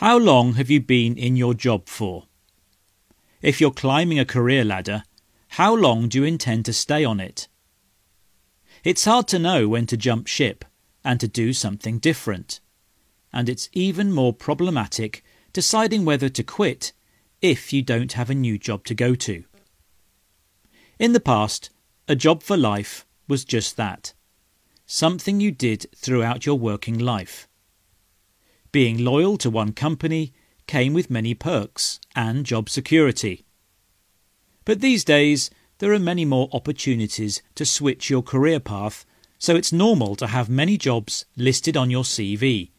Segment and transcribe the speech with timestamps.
[0.00, 2.26] How long have you been in your job for?
[3.40, 5.04] If you're climbing a career ladder,
[5.48, 7.48] how long do you intend to stay on it?
[8.84, 10.66] It's hard to know when to jump ship
[11.02, 12.60] and to do something different.
[13.32, 15.24] And it's even more problematic
[15.54, 16.92] deciding whether to quit
[17.40, 19.44] if you don't have a new job to go to.
[20.98, 21.70] In the past,
[22.06, 24.12] a job for life was just that
[24.84, 27.48] something you did throughout your working life.
[28.72, 30.32] Being loyal to one company
[30.66, 33.44] came with many perks and job security.
[34.64, 39.04] But these days, there are many more opportunities to switch your career path,
[39.38, 42.70] so it's normal to have many jobs listed on your CV.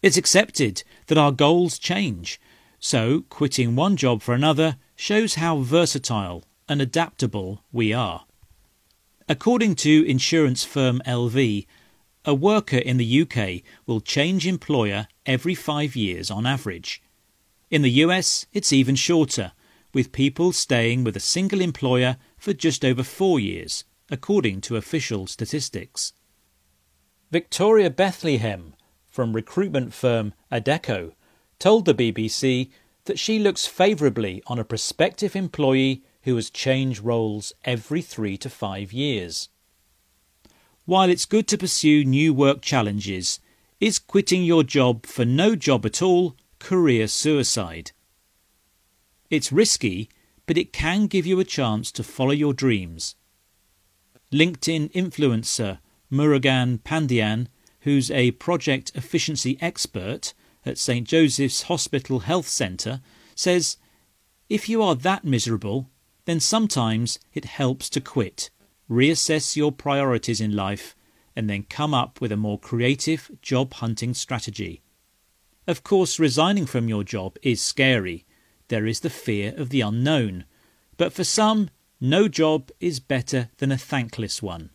[0.00, 2.40] It's accepted that our goals change,
[2.78, 8.24] so quitting one job for another shows how versatile and adaptable we are.
[9.28, 11.66] According to insurance firm LV,
[12.24, 17.02] a worker in the UK will change employer every five years on average.
[17.70, 19.52] In the US, it's even shorter,
[19.92, 25.26] with people staying with a single employer for just over four years, according to official
[25.26, 26.12] statistics.
[27.30, 28.74] Victoria Bethlehem
[29.06, 31.12] from recruitment firm Adecco
[31.58, 32.70] told the BBC
[33.04, 38.48] that she looks favourably on a prospective employee who has changed roles every three to
[38.48, 39.48] five years.
[40.88, 43.40] While it's good to pursue new work challenges,
[43.78, 47.92] is quitting your job for no job at all career suicide?
[49.28, 50.08] It's risky,
[50.46, 53.16] but it can give you a chance to follow your dreams.
[54.32, 55.80] LinkedIn influencer
[56.10, 57.48] Murugan Pandian,
[57.80, 60.32] who's a project efficiency expert
[60.64, 61.06] at St.
[61.06, 63.02] Joseph's Hospital Health Centre,
[63.34, 63.76] says
[64.48, 65.90] if you are that miserable,
[66.24, 68.48] then sometimes it helps to quit,
[68.90, 70.94] reassess your priorities in life,
[71.36, 74.82] and then come up with a more creative job hunting strategy.
[75.66, 78.24] Of course, resigning from your job is scary,
[78.68, 80.44] there is the fear of the unknown.
[80.96, 84.70] But for some, no job is better than a thankless one.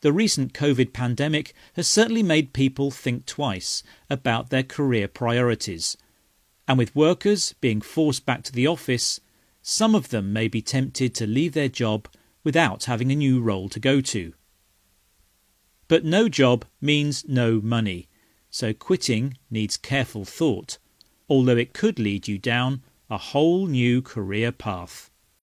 [0.00, 5.96] The recent COVID pandemic has certainly made people think twice about their career priorities.
[6.66, 9.20] And with workers being forced back to the office,
[9.60, 12.08] some of them may be tempted to leave their job
[12.44, 14.34] without having a new role to go to.
[15.88, 18.08] But no job means no money,
[18.50, 20.78] so quitting needs careful thought
[21.30, 25.09] although it could lead you down a whole new career path.